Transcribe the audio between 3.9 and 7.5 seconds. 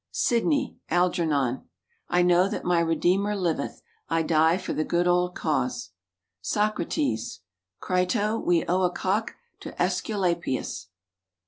I die for the good old cause." Socrates.